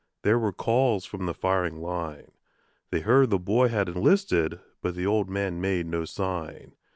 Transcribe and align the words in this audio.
There 0.23 0.39
were 0.39 0.51
calls 0.51 1.05
from 1.05 1.27
the 1.27 1.33
firing 1.35 1.79
line; 1.79 2.31
They 2.89 3.01
heard 3.01 3.29
the 3.29 3.37
boy 3.37 3.67
had 3.67 3.87
enlisted, 3.87 4.59
but 4.81 4.95
the 4.95 5.05
old 5.05 5.29
man 5.29 5.61
made 5.61 5.85
no 5.85 6.05
sign. 6.05 6.73